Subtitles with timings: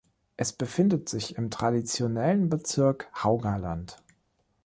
[0.35, 3.97] Es befindet sich im traditionellen Bezirk Haugaland.